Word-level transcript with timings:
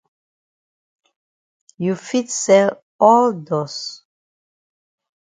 You 1.77 1.93
fit 1.95 2.31
sell 2.31 2.83
all 2.99 3.33
dust. 3.33 4.01